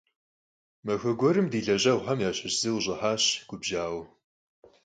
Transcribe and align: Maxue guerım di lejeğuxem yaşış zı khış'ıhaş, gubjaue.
Maxue 0.85 1.13
guerım 1.19 1.47
di 1.51 1.59
lejeğuxem 1.67 2.19
yaşış 2.25 2.53
zı 2.61 2.69
khış'ıhaş, 2.75 3.23
gubjaue. 3.49 4.03